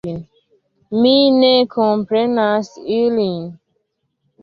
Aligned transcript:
Mi 1.01 1.11
ne 1.37 1.53
komprenas 1.77 2.75
ilin. 2.99 3.41